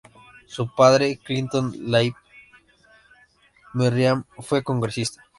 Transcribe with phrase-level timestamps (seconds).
[0.47, 2.15] Su padre, Clinton Levi
[3.73, 5.23] Merriam, fue congresista.